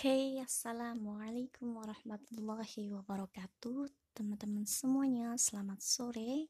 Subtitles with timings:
[0.00, 3.84] Oke, assalamualaikum warahmatullahi wabarakatuh,
[4.16, 5.36] teman-teman semuanya.
[5.36, 6.48] Selamat sore.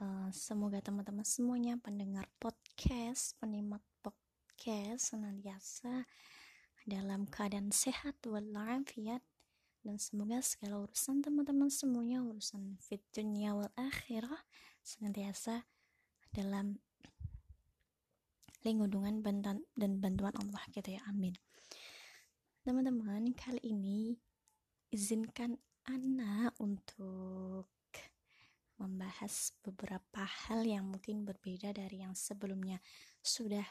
[0.00, 6.08] Uh, semoga teman-teman semuanya pendengar podcast, penyimak podcast senantiasa
[6.88, 9.20] dalam keadaan sehat walafiat
[9.84, 14.48] dan semoga segala urusan teman-teman semuanya urusan fit dunia wal akhirah
[14.80, 15.68] senantiasa
[16.32, 16.80] dalam
[18.66, 19.22] lindungan
[19.78, 21.38] dan bantuan Allah gitu ya amin.
[22.66, 24.18] Teman-teman kali ini
[24.90, 25.54] izinkan
[25.86, 27.70] Ana untuk
[28.74, 32.82] membahas beberapa hal yang mungkin berbeda dari yang sebelumnya.
[33.22, 33.62] Sudah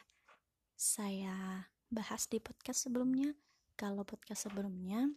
[0.72, 3.36] saya bahas di podcast sebelumnya.
[3.76, 5.12] Kalau podcast sebelumnya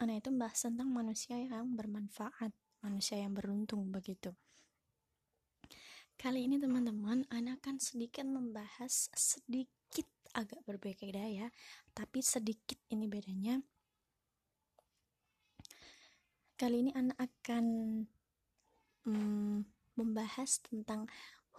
[0.00, 4.32] Ana itu membahas tentang manusia yang bermanfaat manusia yang beruntung begitu
[6.18, 11.46] Kali ini teman-teman, Ana akan sedikit membahas sedikit agak berbeda ya,
[11.94, 13.62] tapi sedikit ini bedanya.
[16.58, 17.66] Kali ini Ana akan
[19.06, 19.58] hmm,
[19.94, 21.06] membahas tentang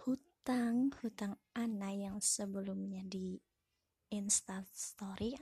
[0.04, 3.40] hutang hutang Ana yang sebelumnya di
[4.12, 5.40] Insta Story.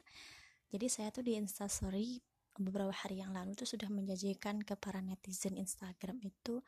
[0.70, 2.22] Jadi saya tuh di Insta Story
[2.54, 6.62] beberapa hari yang lalu tuh sudah menjanjikan ke para netizen Instagram itu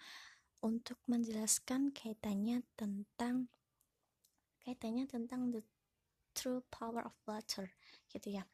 [0.61, 3.48] untuk menjelaskan kaitannya tentang
[4.61, 5.64] kaitannya tentang the
[6.36, 7.72] true power of water
[8.12, 8.44] gitu ya.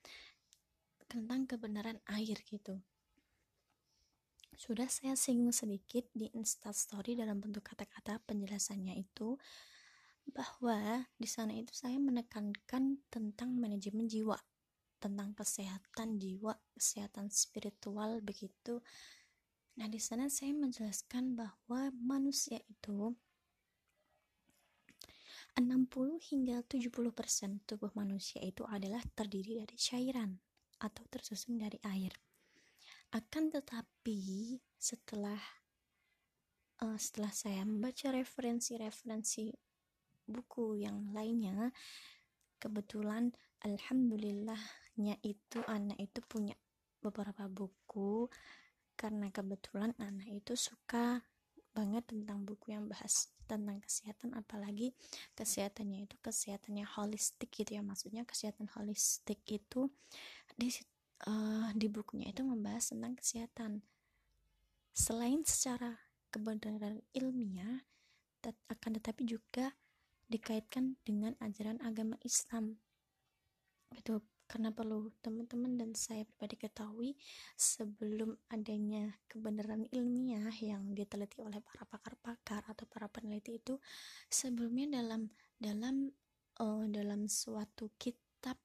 [1.07, 2.83] Tentang kebenaran air gitu.
[4.57, 9.37] Sudah saya singgung sedikit di instastory dalam bentuk kata-kata penjelasannya itu
[10.33, 14.35] bahwa di sana itu saya menekankan tentang manajemen jiwa
[14.99, 18.83] tentang kesehatan jiwa kesehatan spiritual begitu
[19.77, 23.13] Nah, di sana saya menjelaskan bahwa manusia itu
[25.57, 30.37] 60 hingga 70% tubuh manusia itu adalah terdiri dari cairan
[30.81, 32.13] atau tersusun dari air.
[33.13, 35.41] Akan tetapi setelah
[36.85, 39.53] uh, setelah saya membaca referensi-referensi
[40.29, 41.73] buku yang lainnya,
[42.61, 43.33] kebetulan
[43.65, 46.53] alhamdulillahnya itu anak itu punya
[47.01, 48.29] beberapa buku
[48.97, 51.21] karena kebetulan anak itu suka
[51.77, 54.97] banget tentang buku yang bahas tentang kesehatan apalagi
[55.37, 57.83] kesehatannya itu kesehatannya holistik gitu ya.
[57.85, 59.93] Maksudnya kesehatan holistik itu
[60.57, 60.73] di
[61.29, 63.73] uh, di bukunya itu membahas tentang kesehatan.
[64.97, 66.01] Selain secara
[66.33, 67.85] kebenaran ilmiah
[68.41, 69.77] tet akan tetapi juga
[70.27, 72.81] dikaitkan dengan ajaran agama Islam.
[73.95, 77.11] Itu karena perlu teman-teman dan saya pribadi ketahui
[77.59, 83.83] sebelum adanya kebenaran ilmiah yang diteliti oleh para pakar-pakar atau para peneliti itu
[84.31, 86.11] sebelumnya dalam dalam
[86.63, 88.57] uh, dalam suatu kitab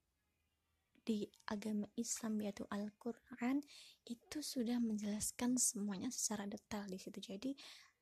[1.01, 3.59] di agama Islam yaitu Al-Qur'an
[4.05, 7.17] itu sudah menjelaskan semuanya secara detail di situ.
[7.17, 7.51] Jadi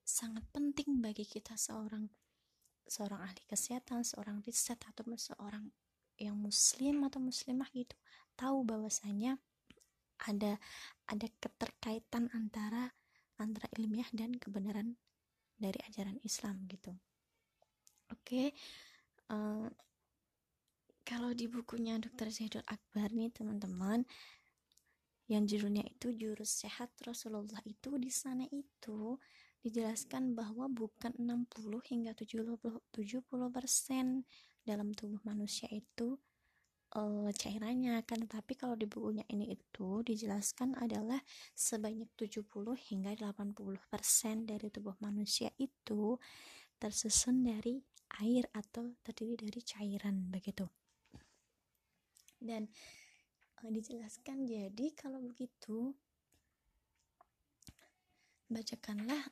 [0.04, 2.12] sangat penting bagi kita seorang
[2.90, 5.70] seorang ahli kesehatan, seorang riset atau seorang
[6.19, 7.96] yang muslim atau muslimah gitu
[8.35, 9.40] tahu bahwasanya
[10.28, 10.59] ada
[11.07, 12.91] ada keterkaitan antara
[13.40, 15.00] antara ilmiah dan kebenaran
[15.56, 16.91] dari ajaran Islam gitu.
[18.09, 18.47] Oke, okay.
[19.31, 19.68] uh, eh,
[21.07, 22.31] kalau di bukunya Dr.
[22.31, 24.03] Zaidul Akbar nih teman-teman,
[25.30, 29.16] yang judulnya itu Jurus Sehat Rasulullah itu di sana itu
[29.62, 31.53] dijelaskan bahwa bukan 60
[31.86, 34.25] hingga 70 persen
[34.69, 36.13] dalam tubuh manusia itu
[36.94, 38.30] uh, cairannya kan.
[38.30, 41.18] Tapi kalau di bukunya ini itu dijelaskan adalah
[41.57, 42.46] sebanyak 70
[42.78, 46.18] hingga 80% dari tubuh manusia itu
[46.78, 47.81] tersusun dari
[48.22, 50.66] air atau terdiri dari cairan begitu.
[52.38, 52.69] Dan
[53.66, 55.97] uh, dijelaskan jadi kalau begitu
[58.50, 59.30] bacakanlah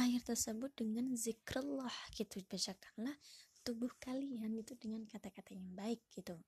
[0.00, 2.40] air tersebut dengan zikrullah gitu.
[2.48, 3.18] Bacakanlah
[3.68, 6.40] tubuh kalian itu dengan kata-kata yang baik gitu.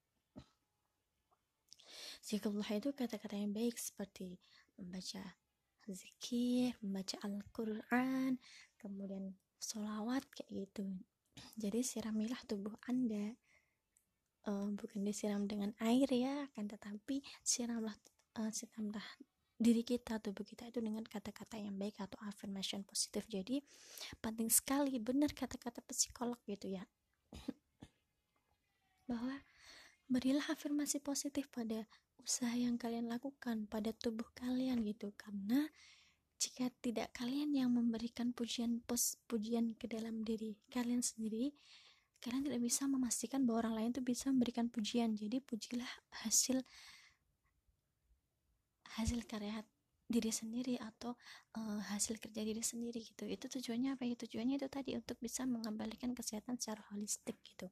[2.24, 4.40] Zikrullah itu kata-kata yang baik seperti
[4.80, 5.20] membaca
[5.84, 8.40] zikir membaca Al-Quran
[8.80, 10.88] kemudian sholawat kayak gitu.
[11.60, 13.36] Jadi siramilah tubuh anda.
[14.48, 17.92] Uh, bukan disiram dengan air ya akan tetapi siramlah
[18.40, 19.04] uh, siramlah
[19.60, 23.28] diri kita tubuh kita itu dengan kata-kata yang baik atau affirmation positif.
[23.28, 23.60] Jadi
[24.24, 26.88] penting sekali benar kata-kata psikolog gitu ya
[29.10, 29.42] bahwa
[30.06, 31.86] berilah afirmasi positif pada
[32.22, 35.10] usaha yang kalian lakukan pada tubuh kalian gitu.
[35.18, 35.66] Karena
[36.40, 41.52] jika tidak kalian yang memberikan pujian pos pujian ke dalam diri kalian sendiri
[42.20, 45.16] kalian tidak bisa memastikan bahwa orang lain itu bisa memberikan pujian.
[45.16, 45.88] Jadi pujilah
[46.24, 46.60] hasil
[49.00, 49.64] hasil karya
[50.10, 51.14] diri sendiri atau
[51.54, 53.30] uh, hasil kerja diri sendiri gitu.
[53.30, 54.18] Itu tujuannya apa ya?
[54.18, 57.70] Tujuannya itu tadi untuk bisa mengembalikan kesehatan secara holistik gitu.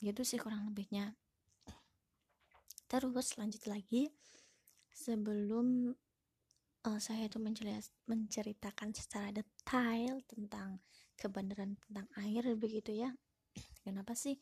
[0.00, 1.12] Gitu sih kurang lebihnya.
[2.88, 4.08] Terus lanjut lagi.
[4.88, 5.94] Sebelum
[6.88, 7.38] uh, saya itu
[8.08, 10.82] menceritakan secara detail tentang
[11.14, 13.10] kebenaran tentang air begitu ya.
[13.82, 14.38] Kenapa sih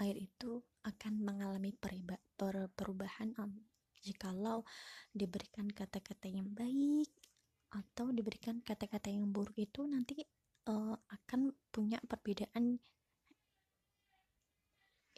[0.00, 1.72] air itu akan mengalami
[2.74, 3.52] perubahan um,
[4.02, 4.64] jikalau
[5.12, 7.10] diberikan kata-kata yang baik
[7.68, 10.24] atau diberikan kata-kata yang buruk itu nanti
[10.68, 12.80] uh, akan punya perbedaan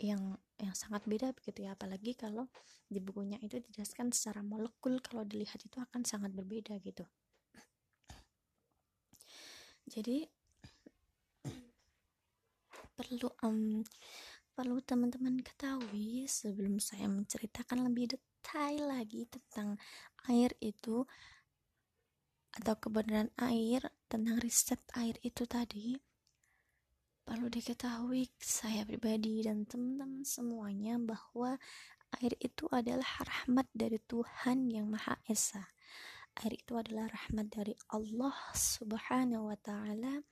[0.01, 1.77] yang yang sangat beda begitu ya.
[1.77, 2.49] Apalagi kalau
[2.89, 7.05] di bukunya itu dijelaskan secara molekul kalau dilihat itu akan sangat berbeda gitu.
[9.91, 10.23] Jadi
[12.95, 13.81] perlu um,
[14.53, 19.79] perlu teman-teman ketahui sebelum saya menceritakan lebih detail lagi tentang
[20.29, 21.07] air itu
[22.51, 25.95] atau kebenaran air tentang riset air itu tadi
[27.23, 31.55] perlu diketahui saya pribadi dan teman-teman semuanya bahwa
[32.19, 35.63] air itu adalah rahmat dari Tuhan yang Maha Esa.
[36.43, 40.27] Air itu adalah rahmat dari Allah Subhanahu wa taala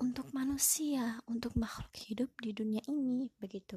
[0.00, 3.76] untuk manusia, untuk makhluk hidup di dunia ini, begitu.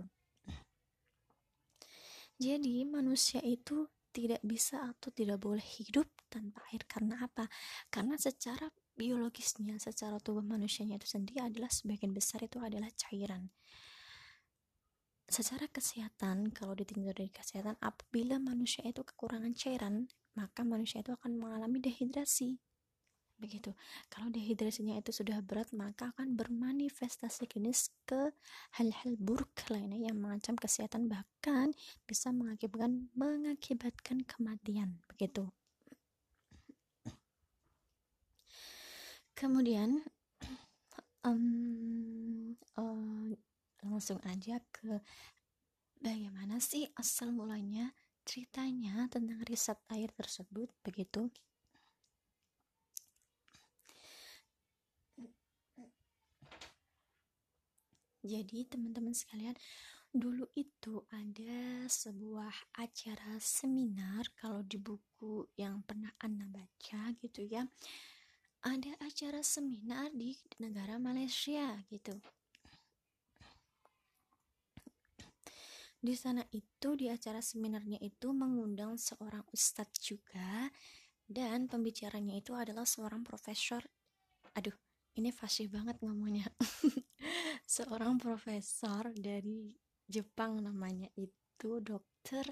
[2.39, 3.85] Jadi, manusia itu
[4.15, 7.51] tidak bisa atau tidak boleh hidup tanpa air karena apa?
[7.91, 13.51] Karena secara biologisnya, secara tubuh manusianya itu sendiri adalah sebagian besar itu adalah cairan.
[15.27, 20.05] Secara kesehatan, kalau ditinjau dari kesehatan, apabila manusia itu kekurangan cairan,
[20.37, 22.61] maka manusia itu akan mengalami dehidrasi
[23.43, 23.75] begitu.
[24.07, 28.31] Kalau dehidrasinya itu sudah berat, maka akan bermanifestasi klinis ke
[28.79, 31.75] hal-hal buruk lainnya yang mengancam kesehatan bahkan
[32.07, 35.51] bisa mengakibatkan mengakibatkan kematian, begitu.
[39.35, 39.99] Kemudian
[41.27, 43.35] um, uh,
[43.83, 45.03] langsung aja ke
[45.99, 47.91] bagaimana sih asal mulanya
[48.23, 51.27] ceritanya tentang riset air tersebut begitu
[58.23, 59.51] Jadi teman-teman sekalian,
[60.15, 67.67] dulu itu ada sebuah acara seminar kalau di buku yang pernah Anda baca gitu ya.
[68.63, 72.15] Ada acara seminar di negara Malaysia gitu.
[76.03, 80.71] Di sana itu di acara seminarnya itu mengundang seorang ustadz juga
[81.27, 83.83] dan pembicaranya itu adalah seorang profesor.
[84.55, 84.75] Aduh,
[85.17, 86.47] ini fasih banget ngomongnya.
[87.65, 89.71] seorang profesor dari
[90.03, 92.45] Jepang namanya itu Dr.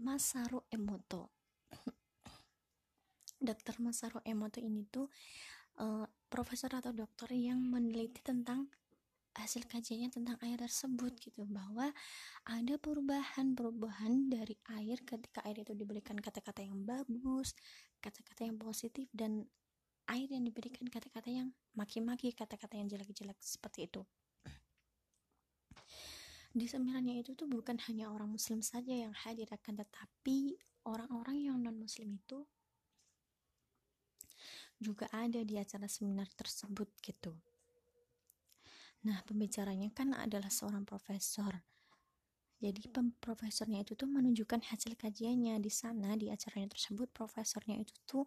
[0.00, 1.30] Masaru Emoto.
[3.48, 3.76] Dr.
[3.78, 5.06] Masaru Emoto ini tuh
[5.78, 8.66] uh, profesor atau dokter yang meneliti tentang
[9.34, 11.90] hasil kajiannya tentang air tersebut gitu bahwa
[12.46, 17.58] ada perubahan-perubahan dari air ketika air itu diberikan kata-kata yang bagus,
[17.98, 19.42] kata-kata yang positif dan
[20.10, 24.02] air yang diberikan kata-kata yang maki-maki, kata-kata yang jelek-jelek seperti itu.
[26.54, 30.54] Di seminarnya itu tuh bukan hanya orang muslim saja yang hadir akan tetapi
[30.86, 32.46] orang-orang yang non muslim itu
[34.78, 37.34] juga ada di acara seminar tersebut gitu.
[39.04, 41.52] Nah pembicaranya kan adalah seorang profesor
[42.64, 42.80] jadi
[43.20, 48.24] profesornya itu tuh menunjukkan hasil kajiannya di sana di acaranya tersebut profesornya itu tuh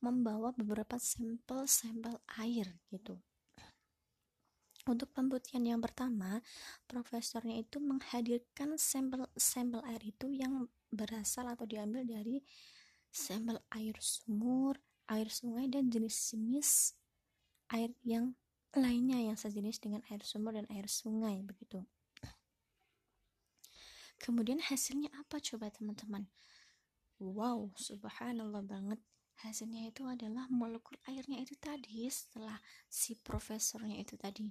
[0.00, 3.20] membawa beberapa sampel-sampel air gitu
[4.84, 6.44] untuk pembuktian yang pertama,
[6.84, 12.44] profesornya itu menghadirkan sampel-sampel air itu yang berasal atau diambil dari
[13.08, 14.76] sampel air sumur,
[15.08, 17.00] air sungai dan jenis-jenis
[17.72, 18.36] air yang
[18.76, 21.80] lainnya yang sejenis dengan air sumur dan air sungai begitu.
[24.24, 26.24] Kemudian hasilnya apa coba teman-teman?
[27.20, 28.96] Wow, subhanallah banget.
[29.44, 32.56] Hasilnya itu adalah molekul airnya itu tadi setelah
[32.88, 34.48] si profesornya itu tadi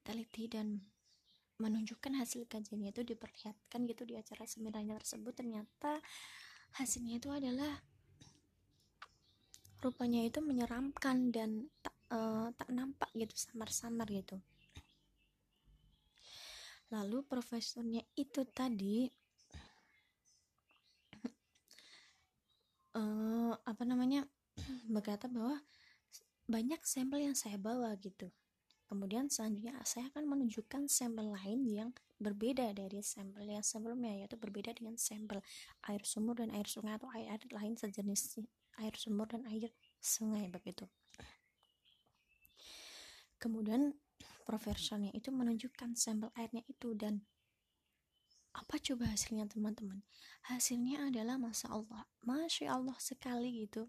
[0.00, 0.80] teliti dan
[1.60, 6.00] menunjukkan hasil kajiannya itu diperlihatkan gitu di acara seminarnya tersebut ternyata
[6.80, 7.84] hasilnya itu adalah
[9.84, 14.40] rupanya itu menyeramkan dan tak uh, tak nampak gitu samar-samar gitu
[16.90, 19.06] lalu profesornya itu tadi
[22.98, 24.26] uh, apa namanya
[24.94, 25.62] berkata bahwa
[26.50, 28.26] banyak sampel yang saya bawa gitu.
[28.90, 34.74] Kemudian selanjutnya saya akan menunjukkan sampel lain yang berbeda dari sampel yang sebelumnya yaitu berbeda
[34.74, 35.38] dengan sampel
[35.86, 38.42] air sumur dan air sungai atau air, air lain sejenis
[38.82, 39.70] air sumur dan air
[40.02, 40.90] sungai begitu.
[43.38, 43.94] Kemudian
[44.44, 47.22] profesornya itu menunjukkan sampel airnya itu dan
[48.50, 50.02] apa coba hasilnya teman-teman?
[50.50, 52.02] Hasilnya adalah masa Allah.
[52.26, 53.86] Masya Allah sekali gitu.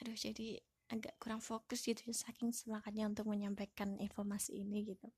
[0.00, 0.60] Aduh jadi
[0.92, 5.08] agak kurang fokus gitu ya saking semangatnya untuk menyampaikan informasi ini gitu.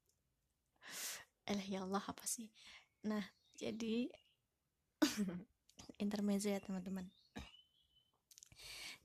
[1.50, 2.46] Eh ya Allah apa sih?
[3.02, 3.22] Nah
[3.58, 4.06] jadi
[6.02, 7.10] intermezzo ya teman-teman.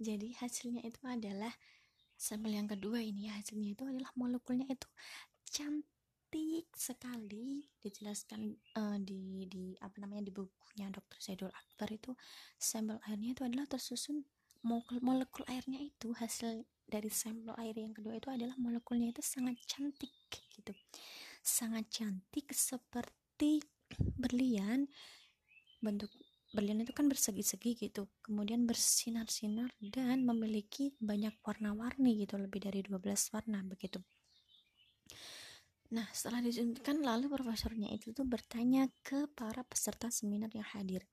[0.01, 1.53] Jadi hasilnya itu adalah
[2.17, 3.37] sampel yang kedua ini ya.
[3.37, 4.89] Hasilnya itu adalah molekulnya itu
[5.51, 11.19] cantik sekali dijelaskan uh, di di apa namanya di bukunya Dr.
[11.19, 12.15] Zaidul Akbar itu.
[12.55, 14.23] Sampel airnya itu adalah tersusun
[14.63, 19.59] molekul, molekul airnya itu hasil dari sampel air yang kedua itu adalah molekulnya itu sangat
[19.67, 20.15] cantik
[20.55, 20.71] gitu.
[21.43, 23.59] Sangat cantik seperti
[24.15, 24.87] berlian.
[25.83, 26.15] Bentuk
[26.55, 28.07] berlian itu kan bersegi-segi gitu.
[28.23, 32.39] Kemudian bersinar-sinar dan memiliki banyak warna-warni gitu.
[32.39, 33.99] Lebih dari 12 warna begitu
[35.91, 41.03] Nah, setelah disuntikan lalu profesornya itu tuh bertanya ke para peserta seminar yang hadir.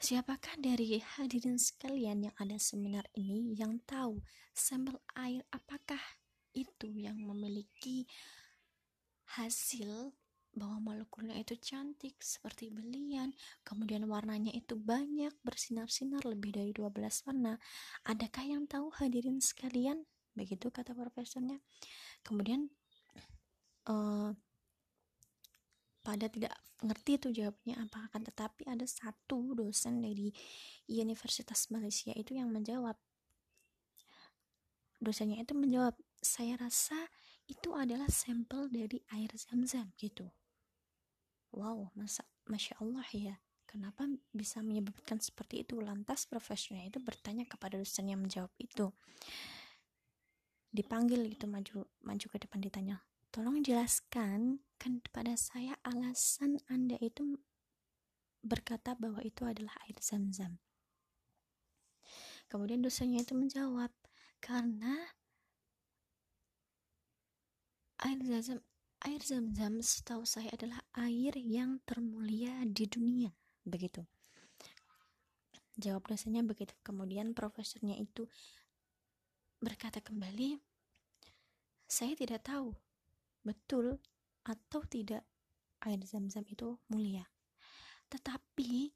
[0.00, 4.20] Siapakah dari hadirin sekalian yang ada seminar ini yang tahu
[4.56, 6.00] sampel air apakah
[6.56, 8.08] itu yang memiliki
[9.36, 10.12] hasil
[10.54, 13.34] bahwa molekulnya itu cantik seperti belian,
[13.66, 17.58] kemudian warnanya itu banyak bersinar-sinar lebih dari 12 warna.
[18.06, 20.06] Adakah yang tahu hadirin sekalian?
[20.32, 21.58] Begitu kata profesornya.
[22.22, 22.70] Kemudian
[23.88, 24.30] uh,
[26.04, 26.52] pada tidak
[26.84, 30.28] ngerti itu jawabnya apa akan tetapi ada satu dosen dari
[30.84, 33.00] Universitas Malaysia itu yang menjawab.
[35.00, 36.96] Dosennya itu menjawab saya rasa
[37.48, 40.28] itu adalah sampel dari air zam-zam gitu.
[41.56, 43.36] Wow masa masya Allah ya.
[43.64, 45.82] Kenapa bisa menyebabkan seperti itu?
[45.82, 48.92] Lantas profesornya itu bertanya kepada dosen yang menjawab itu.
[50.70, 53.02] Dipanggil itu maju maju ke depan ditanya
[53.34, 57.34] tolong jelaskan kan kepada saya alasan Anda itu
[58.46, 60.62] berkata bahwa itu adalah air zam-zam.
[62.46, 63.90] Kemudian dosanya itu menjawab,
[64.38, 65.10] karena
[68.06, 68.62] air zam-zam
[69.04, 73.34] air zam-zam setahu saya adalah air yang termulia di dunia.
[73.66, 74.06] Begitu.
[75.74, 76.72] Jawab dosanya begitu.
[76.86, 78.30] Kemudian profesornya itu
[79.58, 80.56] berkata kembali,
[81.90, 82.72] saya tidak tahu
[83.44, 84.00] betul
[84.48, 85.22] atau tidak
[85.84, 87.28] air zam-zam itu mulia.
[88.08, 88.90] Tetapi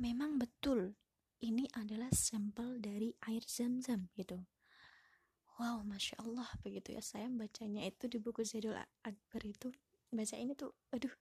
[0.00, 0.92] memang betul
[1.40, 4.40] ini adalah sampel dari air zam-zam gitu.
[5.56, 7.02] Wow, masya Allah begitu ya.
[7.04, 8.74] Saya bacanya itu di buku Zaidul
[9.06, 9.70] Akbar itu
[10.10, 11.12] baca ini tuh, aduh,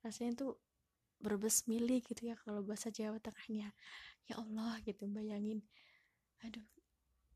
[0.00, 0.52] rasanya tuh
[1.18, 3.72] berbesmili gitu ya kalau bahasa Jawa Tengahnya.
[4.28, 5.64] Ya Allah gitu bayangin,
[6.44, 6.64] aduh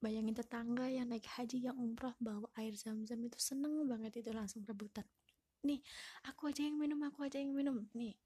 [0.03, 4.67] bayangin tetangga yang naik haji yang umroh bawa air zam-zam itu seneng banget itu langsung
[4.67, 5.07] rebutan.
[5.63, 5.79] Nih
[6.27, 7.87] aku aja yang minum aku aja yang minum.
[7.95, 8.19] Nih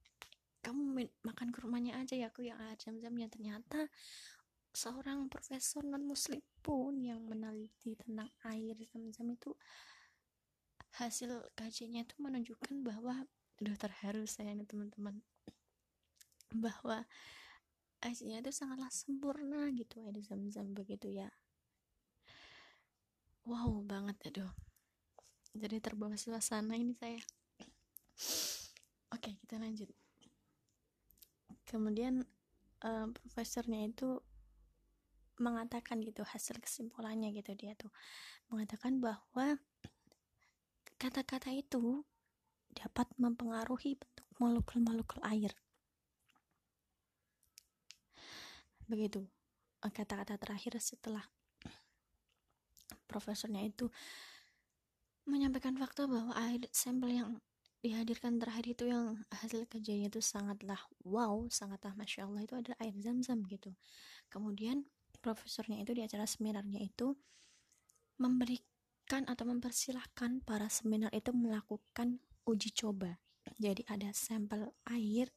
[0.65, 3.29] kamu min makan kurmanya aja ya aku yang air zam-zamnya.
[3.29, 3.93] Ternyata
[4.73, 9.53] seorang profesor non muslim pun yang meneliti tentang air zam-zam itu
[10.97, 13.29] hasil kajiannya itu menunjukkan bahwa
[13.61, 15.21] udah terharu saya nih teman-teman
[16.57, 17.05] bahwa
[18.05, 21.29] airnya itu sangatlah sempurna gitu air zam-zam begitu ya
[23.47, 24.53] wow banget aduh.
[25.57, 27.23] Jadi terbawa suasana ini saya.
[29.15, 29.89] Oke kita lanjut.
[31.65, 32.27] Kemudian
[32.85, 34.21] uh, profesornya itu
[35.39, 37.95] mengatakan gitu hasil kesimpulannya gitu dia tuh.
[38.51, 39.57] Mengatakan bahwa
[40.99, 42.05] kata-kata itu
[42.77, 45.55] dapat mempengaruhi bentuk molekul-molekul air.
[48.91, 49.25] Begitu
[49.87, 51.23] kata-kata terakhir setelah
[53.07, 53.89] profesornya itu
[55.27, 57.31] menyampaikan fakta bahwa air sampel yang
[57.83, 62.95] dihadirkan terakhir itu yang hasil kajiannya itu sangatlah wow, sangatlah masya Allah itu adalah air
[62.99, 63.75] zam-zam gitu.
[64.27, 64.87] Kemudian
[65.23, 67.15] profesornya itu di acara seminarnya itu
[68.19, 73.19] memberikan atau mempersilahkan para seminar itu melakukan uji coba.
[73.59, 75.31] Jadi ada sampel air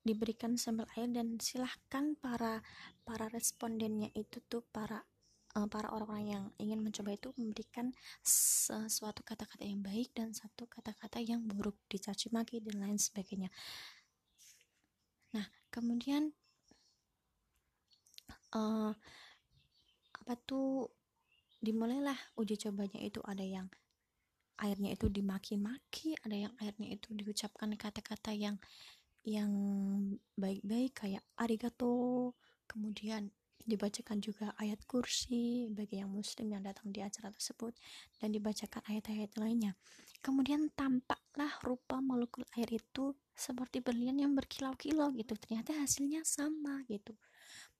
[0.00, 2.64] diberikan sampel air dan silahkan para
[3.04, 5.04] para respondennya itu tuh para
[5.56, 7.90] uh, para orang-orang yang ingin mencoba itu memberikan
[8.22, 13.50] sesuatu kata-kata yang baik dan satu kata-kata yang buruk dicaci maki dan lain sebagainya.
[15.34, 16.34] Nah kemudian
[18.54, 18.92] uh,
[20.20, 20.90] apa tuh
[21.60, 23.20] dimulailah uji cobanya itu.
[23.26, 23.66] Ada yang
[24.60, 28.60] airnya itu dimaki-maki ada yang airnya itu diucapkan kata-kata yang
[29.24, 29.52] yang
[30.36, 32.32] baik-baik kayak arigato.
[32.70, 37.76] Kemudian dibacakan juga ayat kursi bagi yang muslim yang datang di acara tersebut
[38.18, 39.76] dan dibacakan ayat-ayat lainnya.
[40.20, 45.32] Kemudian tampaklah rupa molekul air itu seperti berlian yang berkilau-kilau gitu.
[45.36, 47.16] Ternyata hasilnya sama gitu.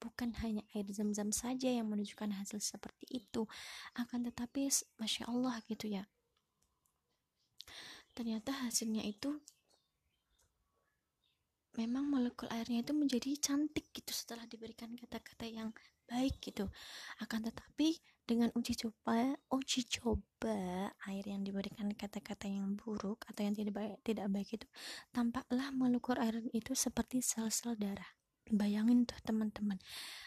[0.01, 3.45] Bukan hanya air zam-zam saja yang menunjukkan hasil seperti itu.
[3.93, 6.09] Akan tetapi masya Allah gitu ya.
[8.17, 9.39] Ternyata hasilnya itu
[11.81, 15.73] memang molekul airnya itu menjadi cantik gitu setelah diberikan kata-kata yang
[16.05, 16.69] baik gitu.
[17.25, 17.97] Akan tetapi
[18.29, 23.97] dengan uji coba uji coba air yang diberikan kata-kata yang buruk atau yang tidak baik
[24.05, 24.67] tidak baik itu
[25.11, 28.07] tampaklah molekul air itu seperti sel-sel darah.
[28.51, 29.81] Bayangin tuh teman-teman.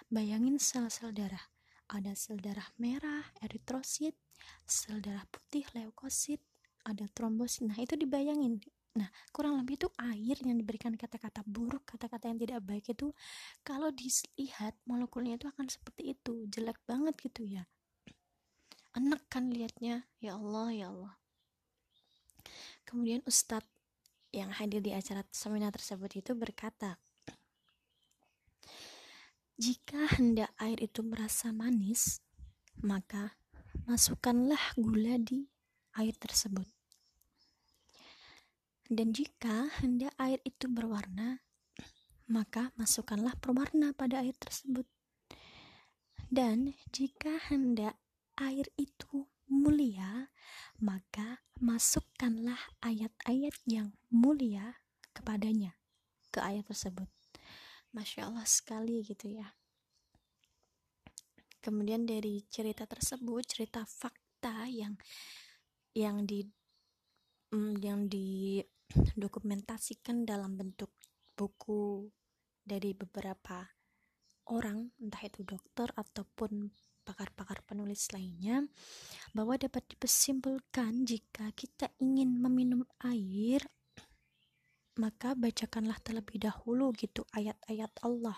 [0.09, 1.53] Bayangin sel-sel darah.
[1.93, 4.17] Ada sel darah merah eritrosit
[4.65, 6.41] sel darah putih leukosit
[6.83, 7.63] ada trombosit.
[7.67, 8.59] Nah itu dibayangin
[8.93, 13.09] Nah, kurang lebih itu air yang diberikan kata-kata buruk, kata-kata yang tidak baik itu
[13.65, 17.65] kalau dilihat molekulnya itu akan seperti itu, jelek banget gitu ya.
[18.93, 21.13] Enak kan liatnya, ya Allah, ya Allah.
[22.85, 23.65] Kemudian Ustadz
[24.29, 27.01] yang hadir di acara seminar tersebut itu berkata,
[29.57, 32.21] jika hendak air itu merasa manis,
[32.81, 33.37] maka
[33.85, 35.49] masukkanlah gula di
[35.97, 36.72] air tersebut.
[38.93, 41.41] Dan jika hendak air itu berwarna,
[42.29, 44.85] maka masukkanlah perwarna pada air tersebut.
[46.29, 47.97] Dan jika hendak
[48.37, 50.29] air itu mulia,
[50.77, 54.77] maka masukkanlah ayat-ayat yang mulia
[55.09, 55.73] kepadanya,
[56.29, 57.09] ke air tersebut.
[57.97, 59.57] Masya Allah sekali gitu ya.
[61.65, 64.93] Kemudian dari cerita tersebut, cerita fakta yang
[65.97, 66.45] yang di
[67.53, 68.05] mm, yang
[68.91, 70.91] didokumentasikan dalam bentuk
[71.33, 72.07] buku
[72.63, 73.63] dari beberapa
[74.51, 76.71] orang entah itu dokter ataupun
[77.03, 78.63] pakar-pakar penulis lainnya
[79.35, 83.63] bahwa dapat disimpulkan jika kita ingin meminum air
[84.97, 88.37] maka bacakanlah terlebih dahulu gitu ayat-ayat Allah.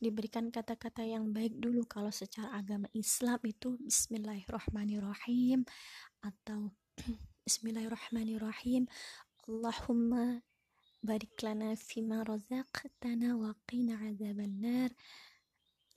[0.00, 5.64] Diberikan kata-kata yang baik dulu kalau secara agama Islam itu Bismillahirrahmanirrahim
[6.24, 6.72] atau
[7.40, 8.84] Bismillahirrahmanirrahim.
[9.48, 10.44] Allahumma
[11.00, 14.92] barik lana fima razaqtana wa qina azaban nar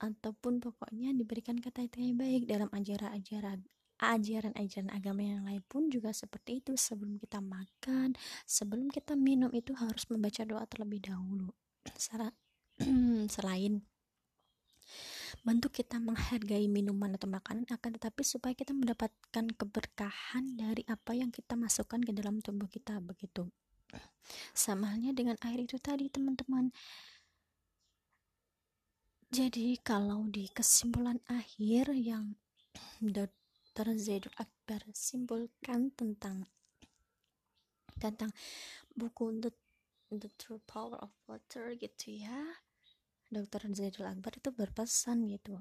[0.00, 3.60] ataupun pokoknya diberikan kata-kata yang baik dalam ajaran-ajaran
[4.00, 6.80] ajaran-ajaran agama yang lain pun juga seperti itu.
[6.80, 8.16] Sebelum kita makan
[8.48, 11.52] sebelum kita minum itu harus membaca doa terlebih dahulu.
[13.36, 13.84] Selain
[15.44, 21.28] bentuk kita menghargai minuman atau makanan akan tetapi supaya kita mendapatkan keberkahan dari apa yang
[21.28, 23.52] kita masukkan ke dalam tubuh kita begitu.
[24.56, 26.72] Sama halnya dengan air itu tadi teman-teman.
[29.28, 32.40] Jadi kalau di kesimpulan akhir yang
[33.04, 33.92] Dr.
[34.00, 36.48] Zaidul Akbar simpulkan tentang
[38.00, 38.32] tentang
[38.96, 39.50] buku The,
[40.08, 42.63] The True Power of Water gitu ya
[43.30, 45.60] dokter Zaidul Akbar itu berpesan gitu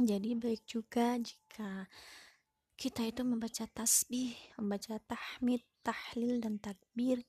[0.00, 1.86] jadi baik juga jika
[2.74, 7.22] kita itu membaca tasbih, membaca tahmid, tahlil dan takbir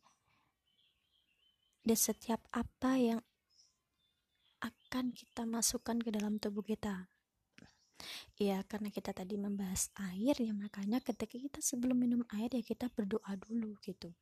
[1.83, 3.21] dan setiap apa yang
[4.63, 7.11] akan kita masukkan ke dalam tubuh kita.
[8.39, 12.87] Ya, karena kita tadi membahas air ya makanya ketika kita sebelum minum air ya kita
[12.89, 14.15] berdoa dulu gitu.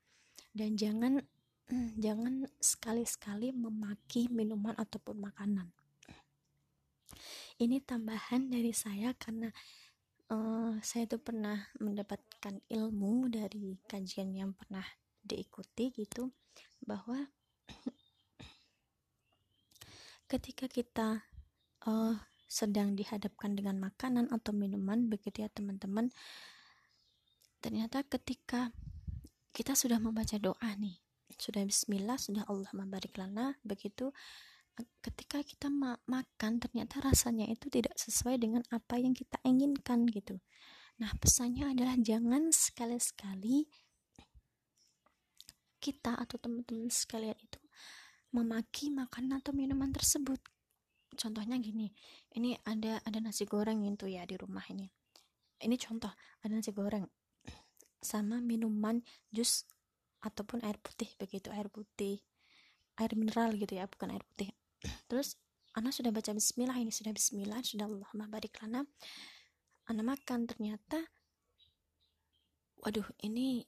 [0.51, 1.21] Dan jangan
[1.97, 5.69] jangan sekali-sekali memaki minuman ataupun makanan.
[7.62, 9.54] Ini tambahan dari saya karena
[10.32, 14.84] uh, saya tuh pernah mendapatkan ilmu dari kajian yang pernah
[15.21, 16.34] diikuti gitu
[16.82, 17.30] bahwa
[20.32, 21.21] ketika kita
[21.86, 22.15] uh,
[22.47, 26.10] sedang dihadapkan dengan makanan atau minuman begitu ya teman-teman
[27.62, 28.74] ternyata ketika
[29.52, 30.97] kita sudah membaca doa nih
[31.37, 33.55] sudah bismillah sudah Allah membarik lana.
[33.63, 34.09] Begitu
[35.03, 40.39] ketika kita ma makan ternyata rasanya itu tidak sesuai dengan apa yang kita inginkan gitu.
[40.99, 43.67] Nah pesannya adalah jangan sekali-sekali
[45.81, 47.59] kita atau teman-teman sekalian itu
[48.31, 50.39] memaki makanan atau minuman tersebut.
[51.17, 51.91] Contohnya gini
[52.37, 54.87] ini ada ada nasi goreng itu ya di rumah ini.
[55.61, 56.09] Ini contoh
[56.41, 57.05] ada nasi goreng
[58.01, 58.97] sama minuman
[59.29, 59.67] jus
[60.21, 62.21] ataupun air putih begitu air putih
[63.01, 64.53] air mineral gitu ya bukan air putih.
[65.10, 65.38] Terus
[65.71, 68.84] Ana sudah baca bismillah ini sudah bismillah sudah Allahumma barik lana
[69.88, 70.45] Ana makan.
[70.45, 70.99] Ternyata
[72.81, 73.63] waduh ini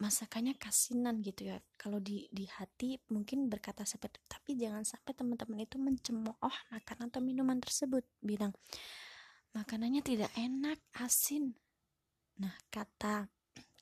[0.00, 1.60] masakannya kasinan gitu ya.
[1.76, 7.20] Kalau di di hati mungkin berkata seperti tapi jangan sampai teman-teman itu mencemooh makanan atau
[7.20, 8.56] minuman tersebut bilang.
[9.54, 11.54] Makanannya tidak enak asin.
[12.42, 13.30] Nah kata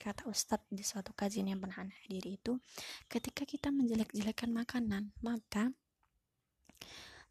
[0.03, 2.59] kata Ustadz di suatu kajian yang pernah hadiri itu
[3.07, 5.71] ketika kita menjelek-jelekan makanan maka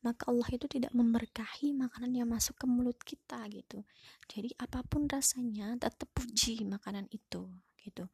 [0.02, 3.86] maka Allah itu tidak memberkahi makanan yang masuk ke mulut kita gitu.
[4.26, 7.46] Jadi apa pun rasanya tetap puji makanan itu
[7.86, 8.10] gitu.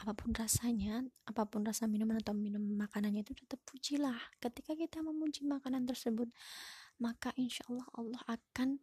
[0.00, 4.16] Apa pun rasanya apa pun rasa minuman atau minum makanannya itu tetap pujilah.
[4.40, 6.32] Ketika kita memuji makanan tersebut
[6.96, 8.80] maka insya Allah Allah akan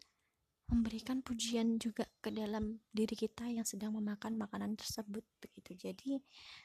[0.73, 5.77] memberikan pujian juga ke dalam diri kita yang sedang memakan makanan tersebut begitu.
[5.77, 6.17] Jadi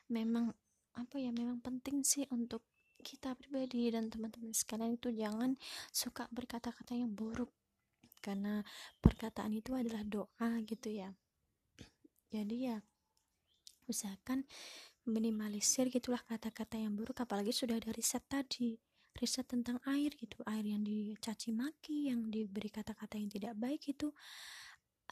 [0.08, 0.48] memang
[0.96, 2.64] apa ya memang penting sih untuk
[3.04, 5.54] kita pribadi dan teman-teman sekalian itu jangan
[5.94, 7.52] suka berkata-kata yang buruk
[8.18, 8.66] karena
[8.98, 11.12] perkataan itu adalah doa gitu ya.
[12.32, 12.82] Jadi ya
[13.88, 14.44] usahakan
[15.08, 18.76] minimalisir gitulah kata-kata yang buruk apalagi sudah ada riset tadi
[19.18, 24.14] riset tentang air gitu air yang dicaci maki yang diberi kata-kata yang tidak baik itu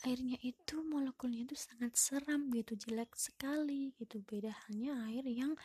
[0.04, 4.20] airnya itu molekulnya itu sangat seram gitu jelek sekali gitu.
[4.20, 5.56] Beda halnya air yang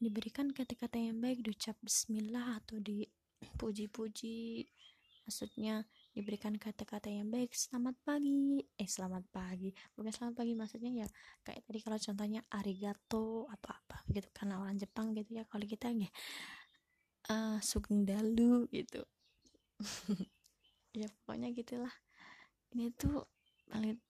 [0.00, 4.64] diberikan kata-kata yang baik diucap bismillah atau dipuji-puji
[5.26, 5.82] maksudnya
[6.14, 8.62] diberikan kata-kata yang baik selamat pagi.
[8.78, 9.74] Eh selamat pagi.
[9.92, 11.06] Bukan selamat pagi maksudnya ya
[11.44, 15.90] kayak tadi kalau contohnya arigato atau apa gitu karena orang Jepang gitu ya kalau kita
[15.92, 16.08] ya
[17.30, 19.02] uh, sugeng dalu gitu.
[20.96, 21.92] Ya pokoknya gitulah.
[22.72, 23.28] Ini tuh
[23.68, 24.00] paling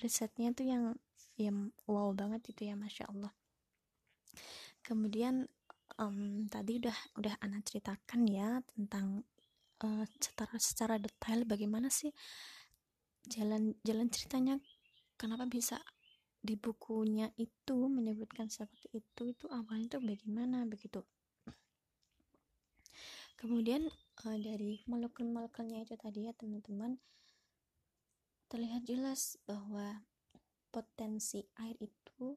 [0.00, 0.96] risetnya tuh yang
[1.36, 3.28] yang wow banget itu ya masya Allah.
[4.80, 5.44] Kemudian
[6.00, 9.28] um, tadi udah udah anak ceritakan ya tentang
[9.84, 12.08] uh, secara secara detail bagaimana sih
[13.28, 14.56] jalan jalan ceritanya
[15.20, 15.76] kenapa bisa
[16.40, 21.04] di bukunya itu menyebutkan seperti itu itu awalnya itu bagaimana begitu
[23.40, 23.88] kemudian
[24.28, 27.00] uh, dari molekul-molekulnya itu tadi ya teman-teman
[28.52, 30.04] terlihat jelas bahwa
[30.68, 32.36] potensi air itu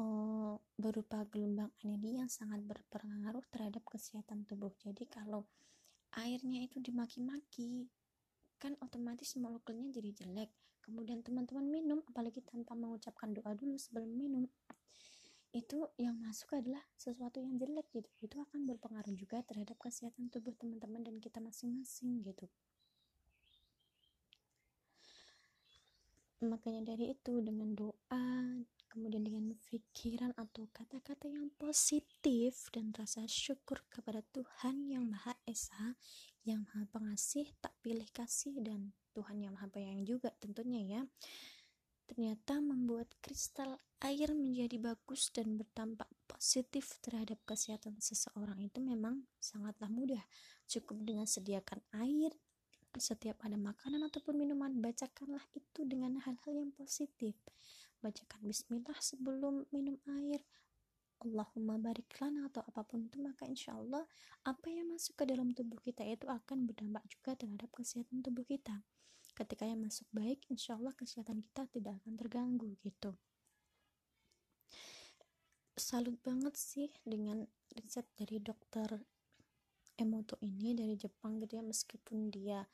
[0.00, 4.72] uh, berupa gelombang energi yang sangat berpengaruh terhadap kesehatan tubuh.
[4.80, 5.44] Jadi kalau
[6.16, 7.90] airnya itu dimaki-maki,
[8.56, 10.50] kan otomatis molekulnya jadi jelek.
[10.80, 14.44] Kemudian teman-teman minum, apalagi tanpa mengucapkan doa dulu sebelum minum,
[15.54, 18.10] itu yang masuk adalah sesuatu yang jelek gitu.
[18.18, 22.50] Itu akan berpengaruh juga terhadap kesehatan tubuh teman-teman dan kita masing-masing gitu.
[26.42, 28.26] Makanya dari itu dengan doa
[28.94, 35.98] kemudian dengan pikiran atau kata-kata yang positif dan rasa syukur kepada Tuhan yang Maha Esa,
[36.46, 41.02] yang Maha Pengasih, tak pilih kasih dan Tuhan yang Maha Penyayang juga tentunya ya.
[42.04, 49.88] Ternyata membuat kristal air menjadi bagus dan berdampak positif terhadap kesehatan seseorang itu memang sangatlah
[49.88, 50.20] mudah.
[50.68, 52.36] Cukup dengan sediakan air,
[52.94, 57.34] setiap ada makanan ataupun minuman, bacakanlah itu dengan hal-hal yang positif.
[58.04, 60.44] Bacakan bismillah sebelum minum air.
[61.24, 64.04] Allahumma barik lana atau apa pun itu maka insya Allah
[64.44, 68.84] apa yang masuk ke dalam tubuh kita itu akan berdampak juga terhadap kesehatan tubuh kita
[69.34, 73.18] ketika yang masuk baik insya Allah kesehatan kita tidak akan terganggu gitu.
[75.74, 77.42] Salut banget sih dengan
[77.74, 79.02] riset dari dokter
[79.94, 81.64] Emoto ini dari Jepang gitu ya.
[81.66, 82.66] Meskipun dia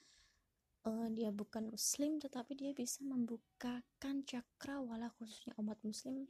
[0.85, 6.29] uh, dia bukan muslim tetapi dia bisa membukakan cakrawala khususnya umat muslim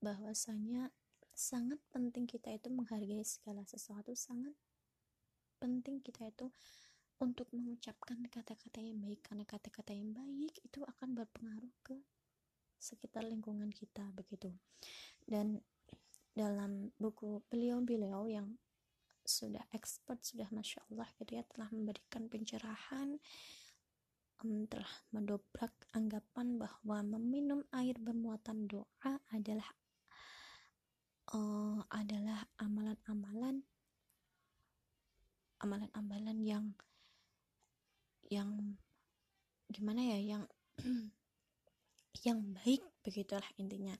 [0.00, 0.92] bahwasanya
[1.36, 4.52] sangat penting kita itu menghargai segala sesuatu sangat
[5.60, 6.52] penting kita itu
[7.20, 11.96] untuk mengucapkan kata-kata yang baik karena kata-kata yang baik itu akan berpengaruh ke
[12.76, 14.52] sekitar lingkungan kita begitu.
[15.24, 15.60] Dan
[16.36, 18.48] dalam buku beliau-beliau yang
[19.26, 23.18] sudah expert sudah masya Allah gitu ya telah memberikan pencerahan
[24.44, 29.66] um, telah mendobrak anggapan bahwa meminum air bermuatan doa adalah
[31.34, 33.66] uh, adalah amalan-amalan
[35.58, 36.64] amalan-amalan yang
[38.30, 38.78] yang
[39.66, 40.44] gimana ya yang
[42.26, 43.94] yang baik begitulah intinya.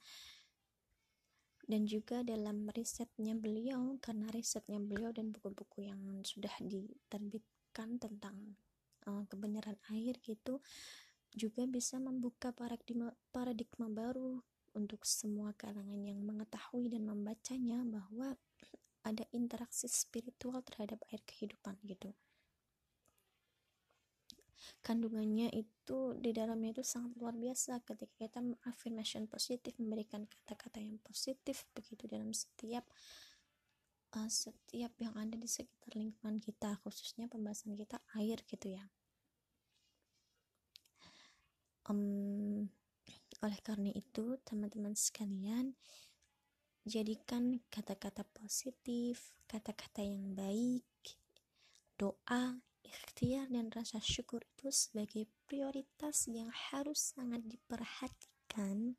[1.67, 8.55] Dan juga dalam risetnya beliau karena risetnya beliau dan buku-buku yang sudah diterbitkan tentang
[9.11, 10.63] uh, kebenaran air gitu
[11.35, 14.41] juga bisa membuka paradigma paradigma baru
[14.79, 18.39] untuk semua kalangan yang mengetahui dan membacanya bahwa
[19.09, 22.15] ada interaksi spiritual terhadap air kehidupan gitu
[24.83, 30.99] kandungannya itu di dalamnya itu sangat luar biasa ketika kita affirmation positif memberikan kata-kata yang
[31.03, 32.87] positif begitu dalam setiap
[34.17, 38.85] uh, setiap yang ada di sekitar lingkungan kita khususnya pembahasan kita air gitu ya.
[41.87, 42.67] Um,
[43.45, 45.79] oleh karena itu teman-teman sekalian
[46.83, 50.87] jadikan kata-kata positif kata-kata yang baik
[51.95, 58.95] doa ikhtiar dan rasa syukur itu sebagai prioritas yang harus sangat diperhatikan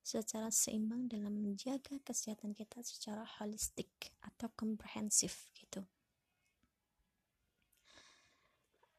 [0.00, 5.84] secara seimbang dalam menjaga kesehatan kita secara holistik atau komprehensif gitu.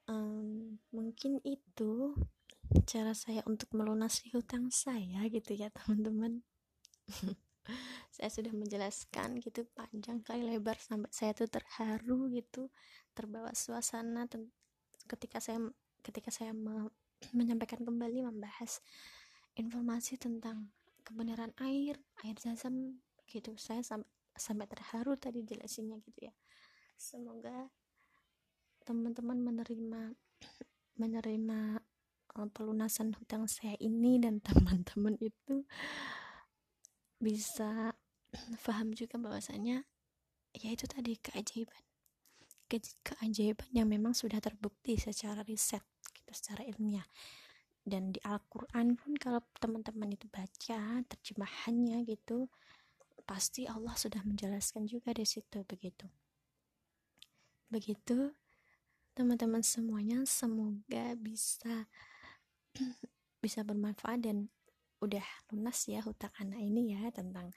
[0.05, 2.17] Um, mungkin itu
[2.85, 6.45] cara saya untuk melunasi hutang saya gitu ya teman-teman.
[8.19, 12.67] saya sudah menjelaskan gitu panjang kali lebar sampai saya tuh terharu gitu
[13.15, 14.27] terbawa suasana
[15.07, 15.71] ketika saya
[16.03, 16.91] ketika saya me
[17.39, 18.83] menyampaikan kembali membahas
[19.55, 20.71] informasi tentang
[21.03, 23.55] kebenaran air air zam gitu.
[23.59, 24.07] Saya sampai
[24.39, 26.33] sampai terharu tadi jelasinnya gitu ya.
[26.95, 27.67] Semoga
[28.87, 30.15] teman-teman menerima
[31.01, 31.59] menerima
[32.39, 35.67] uh, pelunasan hutang saya ini dan teman-teman itu
[37.19, 37.91] bisa
[38.65, 39.85] paham juga bahwasanya
[40.53, 41.83] ya itu tadi keajaiban.
[42.69, 45.81] Ke keajaiban yang memang sudah terbukti secara riset
[46.13, 47.05] gitu secara ilmiah.
[47.81, 52.45] Dan di Al-Quran pun kalau teman-teman itu baca terjemahannya gitu
[53.25, 56.05] pasti Allah sudah menjelaskan juga di situ begitu.
[57.69, 58.33] Begitu
[59.17, 61.89] teman-teman semuanya semoga bisa
[63.43, 64.49] bisa bermanfaat dan
[64.99, 67.55] udah lunas ya hutang anak ini ya tentang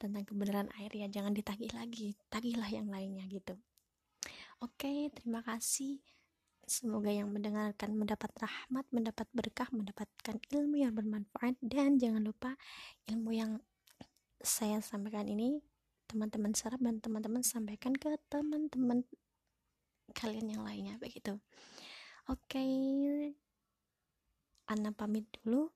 [0.00, 3.54] tentang kebenaran air ya jangan ditagih lagi tagihlah yang lainnya gitu.
[4.62, 6.00] Oke terima kasih.
[6.64, 12.56] Semoga yang mendengarkan mendapat rahmat mendapat berkah mendapatkan ilmu yang bermanfaat dan jangan lupa
[13.04, 13.60] ilmu yang
[14.40, 15.60] saya sampaikan ini
[16.08, 19.04] teman-teman serap dan teman-teman sampaikan ke teman-teman
[20.16, 21.36] kalian yang lainnya begitu.
[22.28, 22.64] Oke
[24.64, 25.68] Ana pamit dulu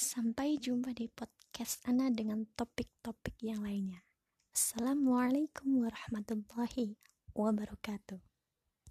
[0.00, 4.00] Sampai jumpa di podcast Ana dengan topik-topik yang lainnya.
[4.48, 6.96] Assalamualaikum warahmatullahi
[7.36, 8.29] wabarakatuh.